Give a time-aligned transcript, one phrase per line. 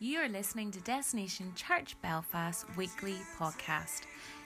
[0.00, 4.02] You are listening to Destination Church Belfast weekly podcast.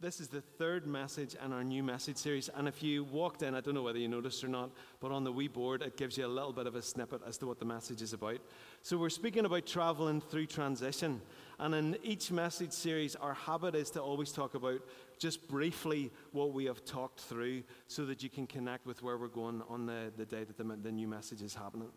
[0.00, 2.48] this is the third message in our new message series.
[2.54, 4.70] And if you walked in, I don't know whether you noticed or not,
[5.00, 7.36] but on the wee board, it gives you a little bit of a snippet as
[7.38, 8.38] to what the message is about.
[8.82, 11.20] So we're speaking about traveling through transition.
[11.58, 14.82] And in each message series, our habit is to always talk about
[15.18, 19.26] just briefly what we have talked through so that you can connect with where we're
[19.26, 21.90] going on the, the day that the, the new message is happening.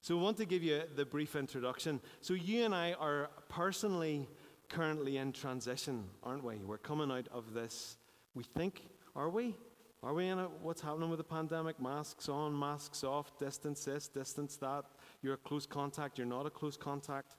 [0.00, 1.98] So, I want to give you the brief introduction.
[2.20, 4.28] So, you and I are personally
[4.68, 6.56] currently in transition, aren't we?
[6.56, 7.96] We're coming out of this.
[8.34, 9.56] We think, are we?
[10.02, 10.50] Are we in it?
[10.60, 11.80] What's happening with the pandemic?
[11.80, 14.84] Masks on, masks off, distance this, distance that.
[15.22, 17.36] You're a close contact, you're not a close contact.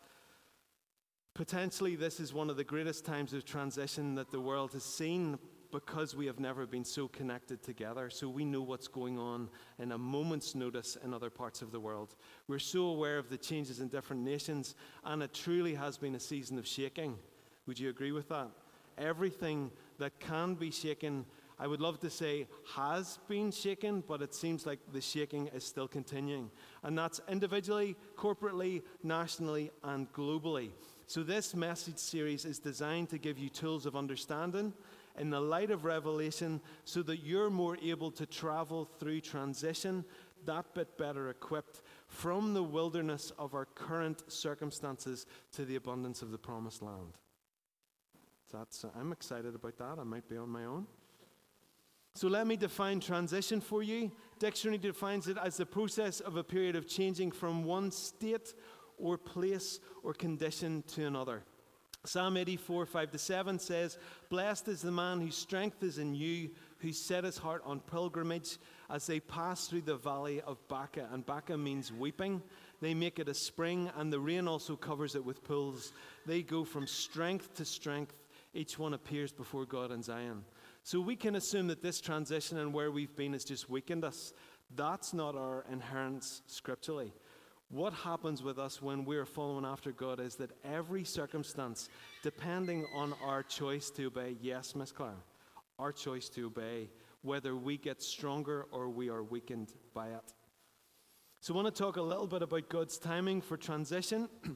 [1.36, 5.38] Potentially, this is one of the greatest times of transition that the world has seen
[5.76, 8.10] because we have never been so connected together.
[8.10, 11.80] So we know what's going on in a moment's notice in other parts of the
[11.82, 12.16] world.
[12.48, 16.20] We're so aware of the changes in different nations, and it truly has been a
[16.20, 17.18] season of shaking.
[17.68, 18.52] Would you agree with that?
[18.98, 21.26] Everything that can be shaken,
[21.60, 25.66] I would love to say has been shaken, but it seems like the shaking is
[25.66, 26.52] still continuing.
[26.84, 30.70] And that's individually, corporately, nationally, and globally.
[31.08, 34.74] So, this message series is designed to give you tools of understanding
[35.20, 40.06] in the light of Revelation so that you're more able to travel through transition
[40.46, 46.32] that bit better equipped from the wilderness of our current circumstances to the abundance of
[46.32, 47.18] the promised land.
[48.52, 49.98] That's, I'm excited about that.
[50.00, 50.88] I might be on my own.
[52.14, 54.12] So let me define transition for you.
[54.40, 58.54] Dictionary defines it as the process of a period of changing from one state
[58.98, 61.44] or place or condition to another.
[62.08, 63.98] Psalm 84, 5 to 7 says,
[64.30, 68.58] Blessed is the man whose strength is in you, who set his heart on pilgrimage
[68.90, 71.08] as they pass through the valley of Baca.
[71.12, 72.42] And Baca means weeping.
[72.82, 75.94] They make it a spring, and the rain also covers it with pools.
[76.26, 78.16] They go from strength to strength.
[78.54, 80.44] Each one appears before God in Zion.
[80.84, 84.34] So we can assume that this transition and where we've been has just weakened us.
[84.76, 87.14] That's not our inherence scripturally.
[87.70, 91.90] What happens with us when we're following after God is that every circumstance,
[92.22, 95.24] depending on our choice to obey, yes, Miss Claire,
[95.80, 96.90] our choice to obey,
[97.24, 100.34] whether we get stronger or we are weakened by it.
[101.42, 104.30] So, I want to talk a little bit about God's timing for transition.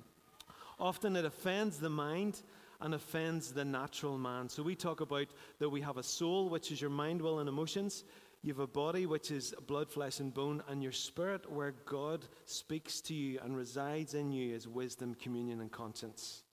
[0.80, 2.42] Often it offends the mind
[2.80, 4.50] and offends the natural man.
[4.50, 5.28] So, we talk about
[5.58, 8.06] that we have a soul, which is your mind, will, and emotions.
[8.42, 12.26] You have a body which is blood, flesh, and bone, and your spirit where God
[12.46, 16.44] speaks to you and resides in you is wisdom, communion, and conscience.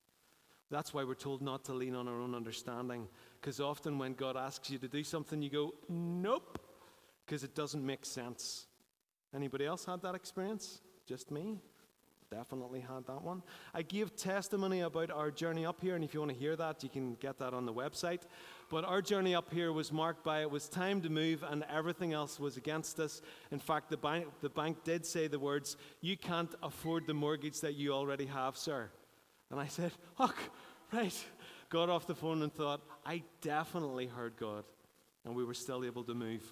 [0.68, 3.06] That's why we're told not to lean on our own understanding,
[3.40, 6.58] because often when God asks you to do something, you go, nope,
[7.24, 8.66] because it doesn't make sense.
[9.32, 10.80] Anybody else had that experience?
[11.06, 11.60] Just me?
[12.36, 13.42] Definitely had that one.
[13.72, 16.82] I gave testimony about our journey up here, and if you want to hear that,
[16.82, 18.24] you can get that on the website.
[18.68, 22.12] But our journey up here was marked by it was time to move, and everything
[22.12, 23.22] else was against us.
[23.52, 27.60] In fact, the bank, the bank did say the words, You can't afford the mortgage
[27.60, 28.90] that you already have, sir.
[29.50, 30.36] And I said, Look,
[30.92, 31.24] right.
[31.70, 34.64] Got off the phone and thought, I definitely heard God.
[35.24, 36.42] And we were still able to move.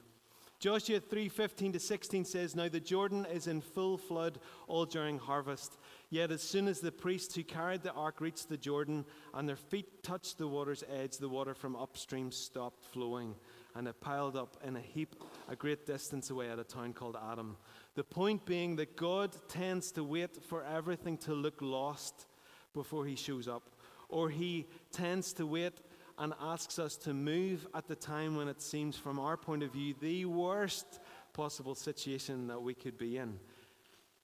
[0.65, 5.77] Joshua 3:15 to 16 says, "Now the Jordan is in full flood all during harvest.
[6.09, 9.05] Yet as soon as the priests who carried the ark reached the Jordan
[9.35, 13.37] and their feet touched the water's edge, the water from upstream stopped flowing,
[13.75, 15.17] and it piled up in a heap
[15.49, 17.59] a great distance away at a town called Adam."
[17.95, 22.27] The point being that God tends to wait for everything to look lost
[22.73, 23.69] before he shows up,
[24.09, 25.83] or he tends to wait
[26.19, 29.73] and asks us to move at the time when it seems, from our point of
[29.73, 31.01] view, the worst
[31.33, 33.39] possible situation that we could be in.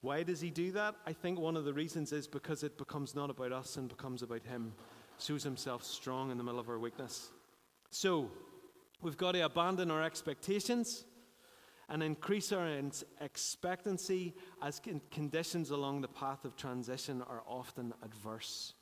[0.01, 0.95] Why does he do that?
[1.07, 4.23] I think one of the reasons is because it becomes not about us and becomes
[4.23, 4.73] about him.
[5.19, 7.31] Shows himself strong in the middle of our weakness.
[7.91, 8.31] So,
[9.03, 11.05] we've got to abandon our expectations
[11.91, 12.69] and increase our
[13.21, 14.33] expectancy
[14.63, 14.81] as
[15.11, 18.75] conditions along the path of transition are often adverse.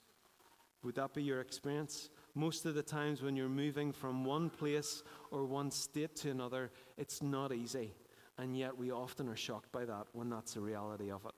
[0.84, 2.10] Would that be your experience?
[2.38, 5.02] Most of the times, when you're moving from one place
[5.32, 7.92] or one state to another, it's not easy.
[8.38, 11.34] And yet, we often are shocked by that when that's the reality of it.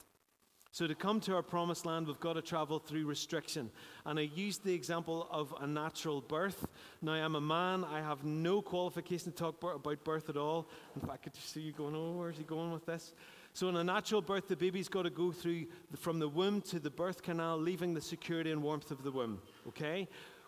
[0.73, 3.71] So, to come to our promised land, we've got to travel through restriction.
[4.05, 6.67] And I used the example of a natural birth.
[7.01, 10.69] Now, I'm a man, I have no qualification to talk about birth at all.
[10.97, 13.15] In fact, I could see you going, oh, where's he going with this?
[13.55, 15.65] So, in a natural birth, the baby's got to go through
[15.97, 19.41] from the womb to the birth canal, leaving the security and warmth of the womb.
[19.67, 20.07] Okay?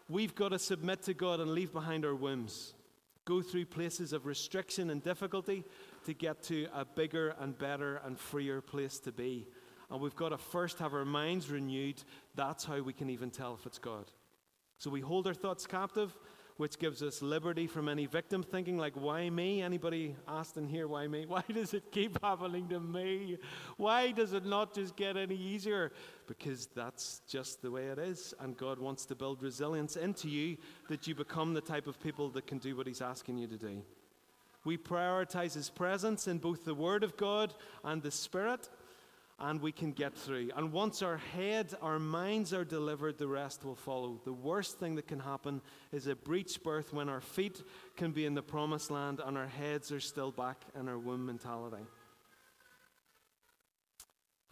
[0.08, 2.74] We've got to submit to God and leave behind our whims,
[3.24, 5.64] Go through places of restriction and difficulty
[6.04, 9.46] to get to a bigger and better and freer place to be.
[9.90, 12.02] And we've got to first have our minds renewed.
[12.34, 14.10] That's how we can even tell if it's God.
[14.78, 16.16] So we hold our thoughts captive
[16.56, 19.62] which gives us liberty from any victim thinking, like, why me?
[19.62, 21.26] Anybody asked in here, why me?
[21.32, 23.38] Why does it keep happening to me?
[23.76, 25.92] Why does it not just get any easier?
[26.26, 28.34] Because that's just the way it is.
[28.40, 30.56] And God wants to build resilience into you
[30.88, 33.56] that you become the type of people that can do what He's asking you to
[33.56, 33.82] do.
[34.64, 38.68] We prioritize His presence in both the Word of God and the Spirit
[39.42, 40.50] and we can get through.
[40.56, 44.20] And once our head, our minds are delivered, the rest will follow.
[44.24, 45.60] The worst thing that can happen
[45.90, 47.60] is a breech birth when our feet
[47.96, 51.26] can be in the promised land and our heads are still back in our womb
[51.26, 51.84] mentality.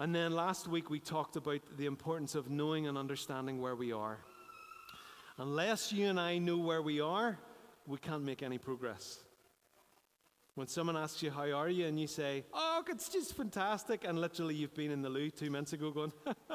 [0.01, 3.93] And then last week we talked about the importance of knowing and understanding where we
[3.93, 4.19] are.
[5.39, 7.39] Unless you and I know where we are,
[7.87, 9.21] we can't make any progress.
[10.61, 11.87] When someone asks you, How are you?
[11.87, 15.51] and you say, Oh, it's just fantastic, and literally you've been in the loo two
[15.51, 16.13] minutes ago going,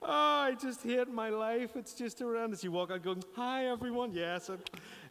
[0.00, 1.76] Oh, I just hate my life.
[1.76, 2.64] It's just horrendous.
[2.64, 4.14] You walk out going, Hi, everyone.
[4.14, 4.50] Yes,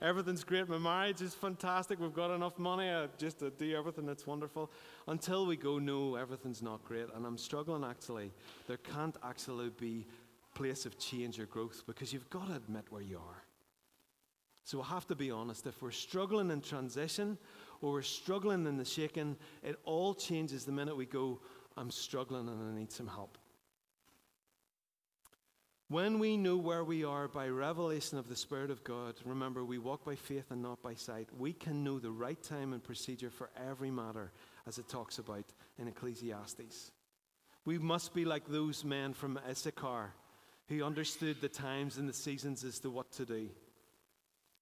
[0.02, 0.68] everything's great.
[0.68, 2.00] My marriage is fantastic.
[2.00, 4.72] We've got enough money I just to do everything that's wonderful.
[5.06, 7.10] Until we go, No, everything's not great.
[7.16, 8.32] And I'm struggling actually.
[8.66, 10.08] There can't actually be
[10.56, 13.47] place of change or growth because you've got to admit where you are.
[14.68, 15.66] So we have to be honest.
[15.66, 17.38] If we're struggling in transition
[17.81, 21.40] or we're struggling in the shaking, it all changes the minute we go,
[21.78, 23.38] I'm struggling and I need some help.
[25.88, 29.78] When we know where we are by revelation of the Spirit of God, remember we
[29.78, 33.30] walk by faith and not by sight, we can know the right time and procedure
[33.30, 34.34] for every matter,
[34.68, 35.46] as it talks about
[35.80, 36.92] in Ecclesiastes.
[37.64, 40.12] We must be like those men from Issachar
[40.68, 43.48] who understood the times and the seasons as to what to do.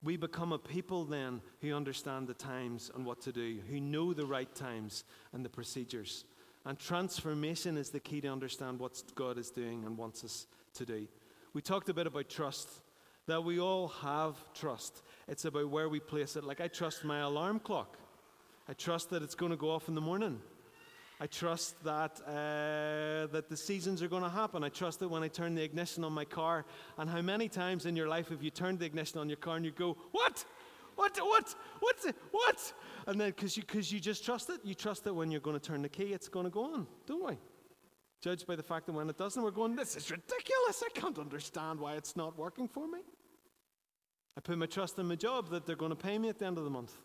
[0.05, 4.13] We become a people then who understand the times and what to do, who know
[4.13, 5.03] the right times
[5.33, 6.25] and the procedures.
[6.63, 10.85] And transformation is the key to understand what God is doing and wants us to
[10.85, 11.07] do.
[11.53, 12.69] We talked a bit about trust,
[13.25, 15.01] that we all have trust.
[15.27, 16.43] It's about where we place it.
[16.43, 17.97] Like I trust my alarm clock,
[18.69, 20.39] I trust that it's going to go off in the morning.
[21.19, 24.63] I trust that, uh, that the seasons are going to happen.
[24.63, 26.65] I trust that when I turn the ignition on my car,
[26.97, 29.55] and how many times in your life have you turned the ignition on your car
[29.55, 30.43] and you go, What?
[30.95, 31.17] What?
[31.17, 31.55] What?
[31.79, 32.15] What?
[32.31, 32.73] What?
[33.07, 35.59] And then, because you, cause you just trust it, you trust that when you're going
[35.59, 37.37] to turn the key, it's going to go on, don't we?
[38.21, 40.83] Judged by the fact that when it doesn't, we're going, This is ridiculous.
[40.85, 42.99] I can't understand why it's not working for me.
[44.37, 46.45] I put my trust in my job that they're going to pay me at the
[46.45, 46.97] end of the month.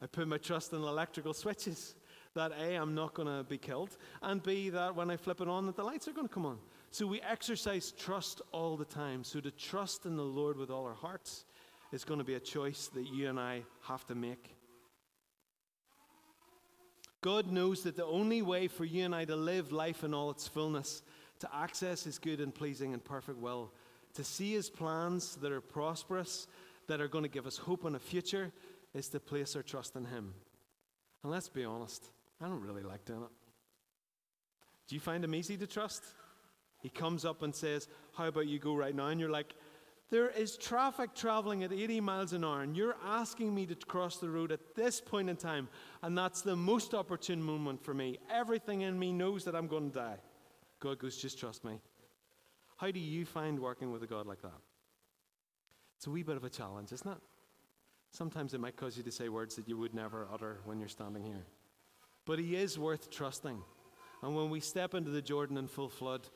[0.00, 1.96] I put my trust in electrical switches
[2.36, 5.48] that A, I'm not going to be killed, and B, that when I flip it
[5.48, 6.58] on, that the lights are going to come on.
[6.92, 9.24] So we exercise trust all the time.
[9.24, 11.44] So to trust in the Lord with all our hearts
[11.92, 14.54] is going to be a choice that you and I have to make.
[17.22, 20.30] God knows that the only way for you and I to live life in all
[20.30, 21.02] its fullness,
[21.40, 23.72] to access His good and pleasing and perfect will,
[24.14, 26.46] to see His plans that are prosperous,
[26.86, 28.52] that are going to give us hope and a future,
[28.94, 30.34] is to place our trust in Him.
[31.22, 32.10] And let's be honest,
[32.40, 33.30] I don't really like doing it.
[34.88, 36.02] Do you find him easy to trust?
[36.80, 39.08] He comes up and says, How about you go right now?
[39.08, 39.54] And you're like,
[40.10, 44.18] There is traffic traveling at 80 miles an hour, and you're asking me to cross
[44.18, 45.68] the road at this point in time,
[46.02, 48.18] and that's the most opportune moment for me.
[48.30, 50.16] Everything in me knows that I'm going to die.
[50.80, 51.80] God goes, Just trust me.
[52.76, 54.60] How do you find working with a God like that?
[55.96, 57.18] It's a wee bit of a challenge, isn't it?
[58.10, 60.88] Sometimes it might cause you to say words that you would never utter when you're
[60.88, 61.46] standing here.
[62.26, 63.62] But he is worth trusting.
[64.22, 66.28] And when we step into the Jordan in full flood,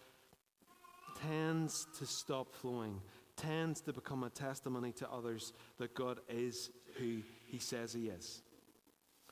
[1.29, 3.01] tends to stop flowing,
[3.37, 8.43] tends to become a testimony to others that God is who he says he is.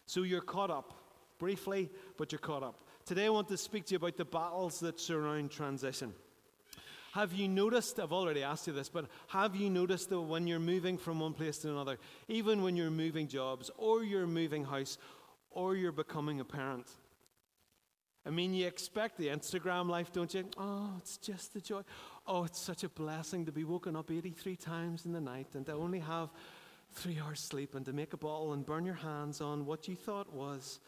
[0.07, 0.95] So you're caught up,
[1.38, 2.83] briefly, but you're caught up.
[3.07, 6.12] Today I want to speak to you about the battles that surround transition.
[7.12, 10.59] Have you noticed, I've already asked you this, but have you noticed that when you're
[10.59, 11.99] moving from one place to another,
[12.29, 14.99] even when you're moving jobs or you're moving house
[15.50, 16.87] or you're becoming a parent.
[18.26, 20.45] I mean, you expect the Instagram life, don't you?
[20.59, 21.83] Oh, it's just the joy.
[22.26, 25.64] Oh, it's such a blessing to be woken up 83 times in the night and
[25.67, 26.28] to only have
[26.93, 29.97] three hours sleep and to make a bottle and burn your hands on what you
[29.97, 30.81] thought was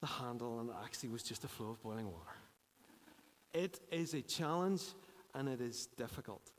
[0.00, 2.36] the handle and actually was just a flow of boiling water.
[3.54, 4.82] It is a challenge
[5.34, 6.50] and it is difficult,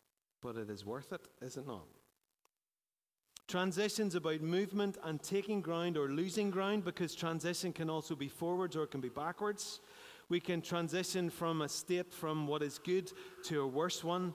[0.41, 1.85] but it is worth it, is it not?
[3.47, 8.75] Transition's about movement and taking ground or losing ground because transition can also be forwards
[8.75, 9.81] or it can be backwards.
[10.29, 13.11] We can transition from a state from what is good
[13.43, 14.33] to a worse one.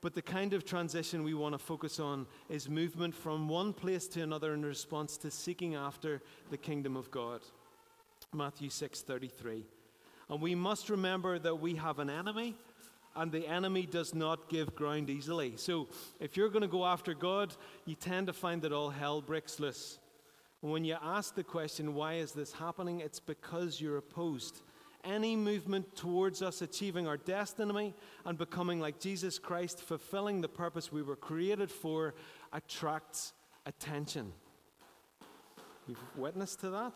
[0.00, 4.06] But the kind of transition we want to focus on is movement from one place
[4.08, 7.40] to another in response to seeking after the kingdom of God.
[8.32, 9.64] Matthew 6:33.
[10.28, 12.56] And we must remember that we have an enemy
[13.16, 15.54] and the enemy does not give ground easily.
[15.56, 15.88] So
[16.20, 19.58] if you're going to go after God, you tend to find that all hell breaks
[19.58, 19.98] loose.
[20.60, 23.00] when you ask the question, why is this happening?
[23.00, 24.62] It's because you're opposed.
[25.04, 30.90] Any movement towards us achieving our destiny and becoming like Jesus Christ, fulfilling the purpose
[30.90, 32.14] we were created for,
[32.52, 33.32] attracts
[33.66, 34.32] attention.
[35.86, 36.92] You've witnessed to that?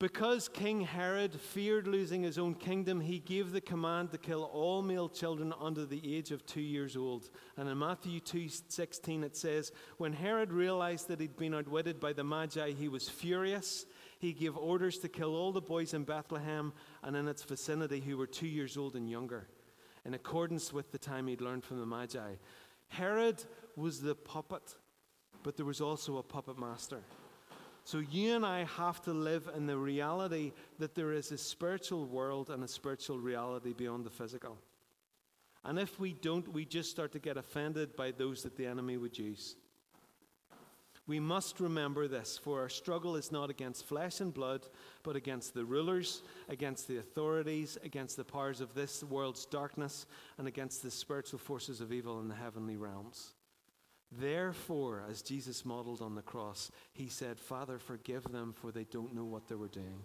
[0.00, 4.80] Because King Herod feared losing his own kingdom, he gave the command to kill all
[4.80, 7.28] male children under the age of two years old.
[7.58, 12.24] And in Matthew 2:16 it says, "When Herod realized that he'd been outwitted by the
[12.24, 13.84] Magi, he was furious.
[14.18, 18.16] He gave orders to kill all the boys in Bethlehem and in its vicinity who
[18.16, 19.50] were two years old and younger,
[20.06, 22.36] in accordance with the time he'd learned from the Magi."
[22.88, 23.44] Herod
[23.76, 24.76] was the puppet,
[25.42, 27.04] but there was also a puppet master.
[27.90, 32.06] So you and I have to live in the reality that there is a spiritual
[32.06, 34.58] world and a spiritual reality beyond the physical.
[35.64, 38.96] And if we don't, we just start to get offended by those that the enemy
[38.96, 39.56] would use.
[41.08, 44.68] We must remember this, for our struggle is not against flesh and blood,
[45.02, 50.06] but against the rulers, against the authorities, against the powers of this world's darkness,
[50.38, 53.34] and against the spiritual forces of evil in the heavenly realms.
[54.12, 59.14] Therefore, as Jesus modeled on the cross, he said, Father, forgive them, for they don't
[59.14, 60.02] know what they were doing.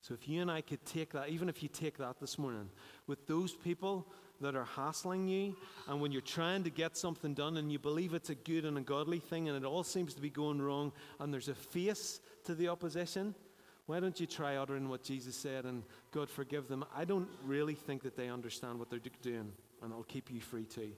[0.00, 2.68] So, if you and I could take that, even if you take that this morning,
[3.06, 4.06] with those people
[4.40, 5.56] that are hassling you,
[5.88, 8.76] and when you're trying to get something done and you believe it's a good and
[8.78, 12.20] a godly thing, and it all seems to be going wrong, and there's a face
[12.44, 13.34] to the opposition,
[13.86, 16.84] why don't you try uttering what Jesus said and God forgive them?
[16.94, 19.52] I don't really think that they understand what they're doing,
[19.82, 20.92] and I'll keep you free too.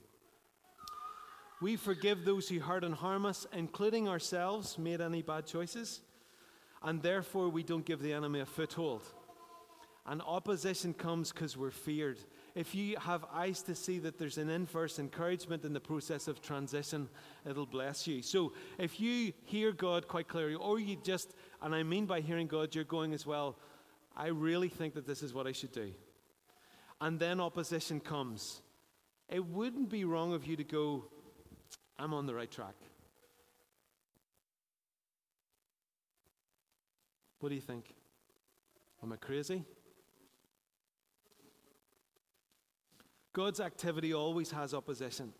[1.65, 6.01] We forgive those who hurt and harm us, including ourselves, made any bad choices,
[6.83, 9.01] and therefore we don't give the enemy a foothold.
[10.05, 12.19] And opposition comes because we're feared.
[12.53, 16.39] If you have eyes to see that there's an inverse encouragement in the process of
[16.39, 17.09] transition,
[17.49, 18.21] it'll bless you.
[18.21, 22.45] So if you hear God quite clearly, or you just, and I mean by hearing
[22.45, 23.57] God, you're going as well,
[24.15, 25.93] I really think that this is what I should do.
[27.01, 28.61] And then opposition comes.
[29.29, 31.05] It wouldn't be wrong of you to go,
[31.97, 32.75] I'm on the right track.
[37.39, 37.93] What do you think?
[39.03, 39.63] Am I crazy?
[43.33, 45.33] God's activity always has opposition,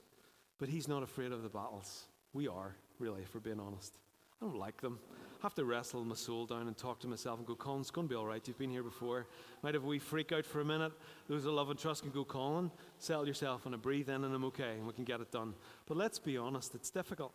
[0.59, 2.05] but He's not afraid of the battles.
[2.33, 3.97] We are, really, if we're being honest.
[4.41, 4.99] I don't like them.
[5.39, 7.91] I have to wrestle my soul down and talk to myself and go, Colin, it's
[7.91, 8.45] going to be all right.
[8.47, 9.27] You've been here before.
[9.61, 10.91] Might have a wee freak out for a minute.
[11.29, 14.33] Those that love and trust can go, Colin, settle yourself and I breathe in and
[14.33, 15.53] I'm okay and we can get it done.
[15.87, 17.33] But let's be honest, it's difficult.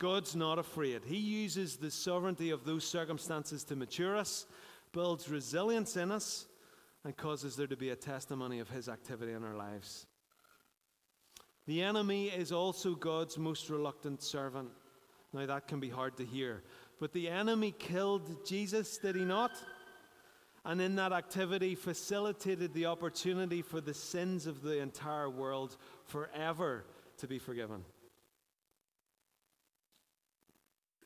[0.00, 1.02] God's not afraid.
[1.04, 4.46] He uses the sovereignty of those circumstances to mature us,
[4.92, 6.46] builds resilience in us,
[7.04, 10.06] and causes there to be a testimony of His activity in our lives.
[11.66, 14.70] The enemy is also God's most reluctant servant.
[15.32, 16.62] Now, that can be hard to hear.
[16.98, 19.52] But the enemy killed Jesus, did he not?
[20.64, 26.84] And in that activity, facilitated the opportunity for the sins of the entire world forever
[27.18, 27.84] to be forgiven.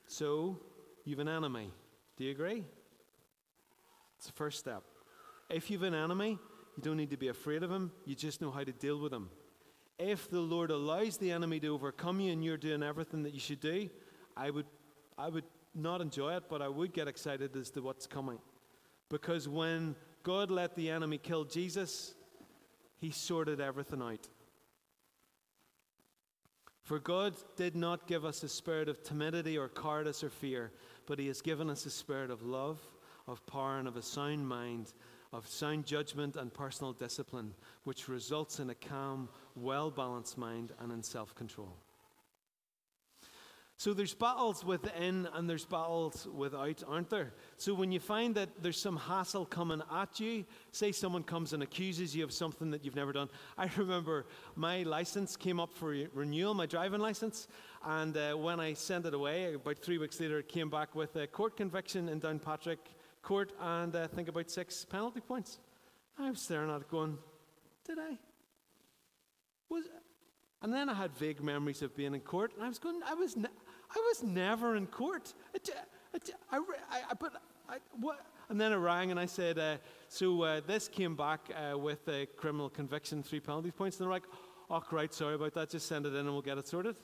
[0.07, 0.59] So,
[1.05, 1.71] you've an enemy.
[2.17, 2.63] Do you agree?
[4.17, 4.83] It's the first step.
[5.49, 6.39] If you've an enemy,
[6.75, 9.13] you don't need to be afraid of him, you just know how to deal with
[9.13, 9.29] him.
[9.97, 13.39] If the Lord allows the enemy to overcome you and you're doing everything that you
[13.39, 13.89] should do,
[14.37, 14.65] I would,
[15.17, 18.39] I would not enjoy it, but I would get excited as to what's coming.
[19.09, 22.15] Because when God let the enemy kill Jesus,
[22.97, 24.27] he sorted everything out.
[26.85, 30.71] For God did not give us a spirit of timidity or cowardice or fear,
[31.07, 32.79] but He has given us a spirit of love,
[33.27, 34.93] of power, and of a sound mind,
[35.33, 40.91] of sound judgment and personal discipline, which results in a calm, well balanced mind and
[40.91, 41.75] in self control.
[43.77, 47.33] So there's battles within and there's battles without, aren't there?
[47.57, 51.61] So when you find that there's some hassle coming at you, say someone comes and
[51.61, 53.29] accuses you of something that you've never done.
[53.57, 57.49] I remember my license came up for renewal, my driving license,
[57.83, 61.15] and uh, when I sent it away, about three weeks later, it came back with
[61.17, 62.77] a court conviction in Downpatrick
[63.21, 65.59] Court and uh, think about six penalty points.
[66.17, 67.17] I was staring at it going,
[67.85, 68.17] did I?
[69.69, 69.83] Was
[70.61, 73.15] And then I had vague memories of being in court, and I was going, I
[73.15, 73.35] was,
[73.95, 75.33] I was never in court.
[75.53, 76.59] I, I,
[76.91, 78.19] I, but I, what?
[78.49, 82.07] And then I rang and I said, uh, so uh, this came back uh, with
[82.07, 83.97] a criminal conviction, three penalty points.
[83.97, 84.25] And they're like,
[84.69, 86.95] oh, right, sorry about that, just send it in and we'll get it sorted.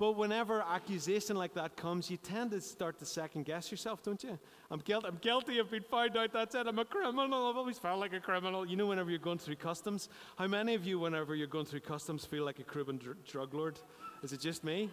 [0.00, 4.24] But whenever accusation like that comes, you tend to start to second guess yourself, don't
[4.24, 4.38] you?
[4.70, 5.06] I'm guilty.
[5.06, 5.60] I'm guilty.
[5.60, 6.32] I've been found out.
[6.32, 6.66] That's it.
[6.66, 7.50] I'm a criminal.
[7.50, 8.66] I've always felt like a criminal.
[8.66, 11.80] You know, whenever you're going through customs, how many of you, whenever you're going through
[11.80, 13.78] customs, feel like a Cuban dr- drug lord?
[14.22, 14.88] Is it just me?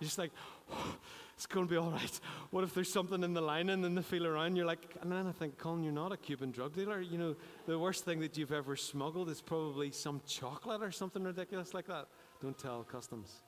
[0.00, 0.30] You're just like,
[0.72, 0.96] oh,
[1.36, 2.20] it's going to be all right.
[2.50, 4.56] What if there's something in the lining and then they feel around?
[4.56, 7.02] You're like, and then I think, Colin, you're not a Cuban drug dealer.
[7.02, 7.36] You know,
[7.66, 11.88] the worst thing that you've ever smuggled is probably some chocolate or something ridiculous like
[11.88, 12.06] that.
[12.40, 13.42] Don't tell customs.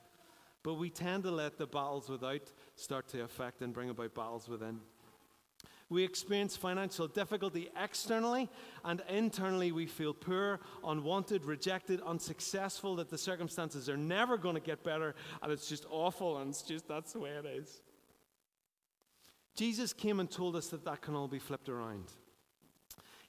[0.63, 4.47] But we tend to let the battles without start to affect and bring about battles
[4.47, 4.79] within.
[5.89, 8.49] We experience financial difficulty externally,
[8.85, 14.61] and internally we feel poor, unwanted, rejected, unsuccessful, that the circumstances are never going to
[14.61, 17.81] get better, and it's just awful, and it's just that's the way it is.
[19.53, 22.05] Jesus came and told us that that can all be flipped around.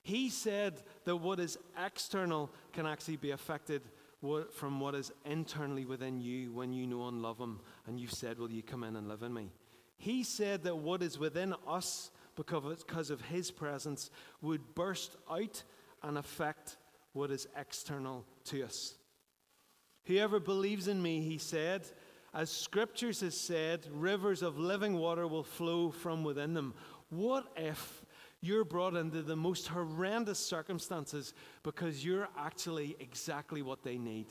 [0.05, 3.83] He said that what is external can actually be affected
[4.53, 8.39] from what is internally within you when you know and love Him and you've said,
[8.39, 9.51] Will you come in and live in me?
[9.97, 14.11] He said that what is within us because of His presence
[14.41, 15.63] would burst out
[16.03, 16.77] and affect
[17.13, 18.95] what is external to us.
[20.05, 21.87] Whoever believes in me, he said,
[22.35, 26.75] as scriptures has said, rivers of living water will flow from within them.
[27.11, 28.02] What if
[28.43, 31.33] you're brought into the most horrendous circumstances
[31.63, 34.27] because you're actually exactly what they need.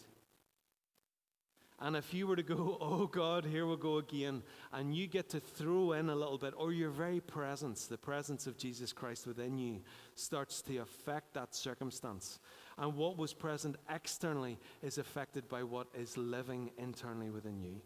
[1.79, 5.29] And if you were to go, oh God, here we go again, and you get
[5.29, 9.25] to throw in a little bit, or your very presence, the presence of Jesus Christ
[9.25, 9.79] within you,
[10.13, 12.39] starts to affect that circumstance.
[12.77, 17.81] And what was present externally is affected by what is living internally within you.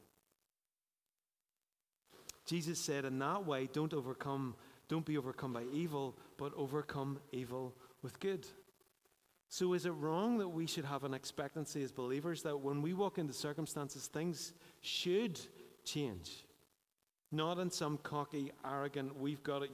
[2.46, 4.56] Jesus said, in that way, don't overcome
[4.88, 8.48] don't be overcome by evil, but overcome evil with good.
[9.50, 12.94] So, is it wrong that we should have an expectancy as believers that when we
[12.94, 15.40] walk into circumstances, things should
[15.84, 16.46] change?
[17.32, 19.72] Not in some cocky, arrogant, we've got it.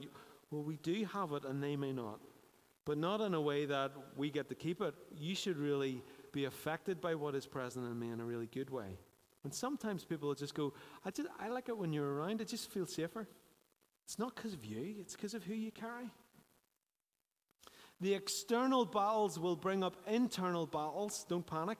[0.50, 2.20] Well, we do have it and they may not.
[2.84, 4.94] But not in a way that we get to keep it.
[5.16, 8.70] You should really be affected by what is present in me in a really good
[8.70, 8.98] way.
[9.44, 10.72] And sometimes people just go,
[11.04, 13.28] I, just, I like it when you're around, it just feels safer.
[14.12, 16.10] It's not because of you, it's because of who you carry.
[18.02, 21.78] The external battles will bring up internal battles, don't panic,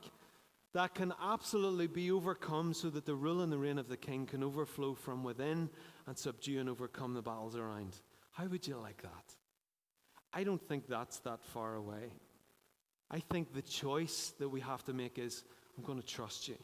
[0.73, 4.25] that can absolutely be overcome so that the rule and the reign of the king
[4.25, 5.69] can overflow from within
[6.07, 7.97] and subdue and overcome the battles around.
[8.31, 9.35] How would you like that?
[10.33, 12.15] I don't think that's that far away.
[13.11, 15.45] I think the choice that we have to make is
[15.77, 16.57] I'm going to trust you.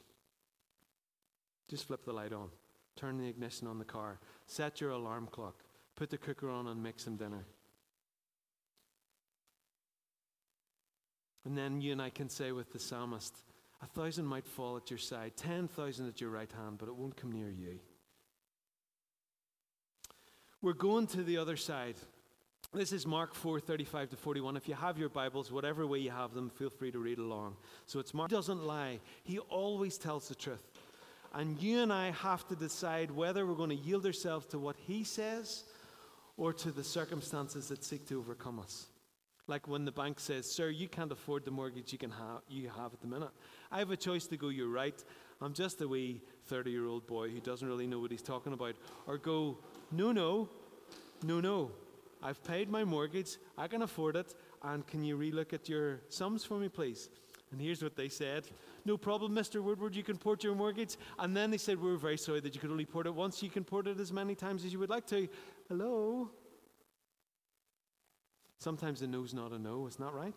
[1.69, 2.49] Just flip the light on,
[2.97, 4.19] turn the ignition on the car,
[4.49, 5.63] Set your alarm clock.
[5.95, 7.45] Put the cooker on and make some dinner.
[11.45, 13.37] And then you and I can say with the psalmist,
[13.83, 16.95] a thousand might fall at your side, ten thousand at your right hand, but it
[16.97, 17.79] won't come near you.
[20.63, 21.95] We're going to the other side.
[22.73, 24.57] This is Mark 4 35 to 41.
[24.57, 27.57] If you have your Bibles, whatever way you have them, feel free to read along.
[27.87, 30.63] So it's Mark doesn't lie, he always tells the truth.
[31.35, 34.77] And you and I have to decide whether we're going to yield ourselves to what
[34.77, 35.65] He says
[36.37, 38.87] or to the circumstances that seek to overcome us.
[39.47, 42.69] Like when the bank says, Sir, you can't afford the mortgage you, can have, you
[42.69, 43.31] have at the minute.
[43.73, 45.03] I have a choice to go, You're right.
[45.41, 48.53] I'm just a wee 30 year old boy who doesn't really know what he's talking
[48.53, 48.77] about.
[49.07, 49.59] Or go,
[49.91, 50.49] No, no,
[51.23, 51.71] no, no.
[52.23, 53.37] I've paid my mortgage.
[53.57, 54.35] I can afford it.
[54.63, 57.09] And can you relook at your sums for me, please?
[57.51, 58.47] And here's what they said
[58.85, 59.63] No problem, Mr.
[59.63, 60.97] Woodward, you can port your mortgage.
[61.19, 63.43] And then they said, We're very sorry that you could only port it once.
[63.43, 65.29] You can port it as many times as you would like to.
[65.69, 66.31] Hello?
[68.59, 70.35] Sometimes a no's not a no, isn't that right?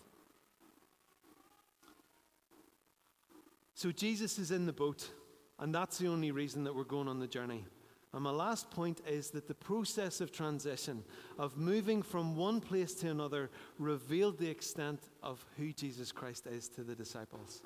[3.74, 5.10] So Jesus is in the boat,
[5.58, 7.65] and that's the only reason that we're going on the journey.
[8.13, 11.04] And my last point is that the process of transition,
[11.39, 16.67] of moving from one place to another, revealed the extent of who Jesus Christ is
[16.69, 17.62] to the disciples.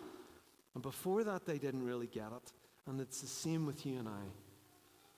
[0.76, 2.52] And before that, they didn't really get it.
[2.86, 4.22] And it's the same with you and I.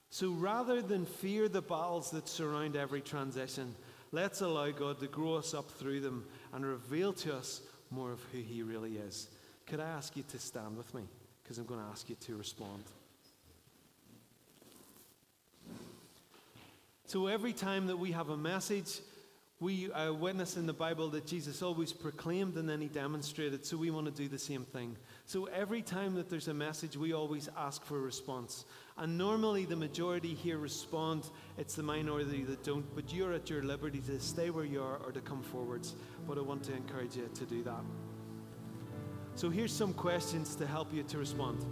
[0.09, 3.75] So rather than fear the battles that surround every transition,
[4.13, 8.23] let's allow God to grow us up through them and reveal to us more of
[8.31, 9.27] who He really is.
[9.65, 11.03] Could I ask you to stand with me?
[11.43, 12.83] Because I'm going to ask you to respond.
[17.07, 18.99] So every time that we have a message,
[19.59, 23.75] We uh, witness in the Bible that Jesus always proclaimed and then he demonstrated, so
[23.75, 24.95] we want to do the same thing.
[25.25, 28.65] So every time that there's a message, we always ask for a response.
[28.97, 33.63] And normally the majority here respond, it's the minority that don't, but you're at your
[33.63, 35.95] liberty to stay where you are or to come forwards.
[36.27, 37.81] But I want to encourage you to do that.
[39.33, 41.65] So here's some questions to help you to respond.